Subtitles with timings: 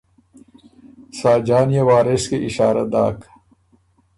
[1.19, 3.19] ساجان يې وارث کی اشاره داک